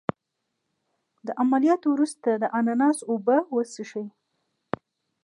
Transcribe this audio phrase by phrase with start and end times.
[1.25, 4.07] د عملیات وروسته د اناناس اوبه وڅښئ